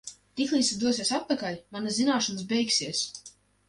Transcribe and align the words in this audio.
Tiklīdz 0.39 0.71
tu 0.71 0.77
dosies 0.85 1.13
atpakaļ, 1.19 1.61
manas 1.79 1.99
zināšanas 2.01 2.53
beigsies. 2.57 3.09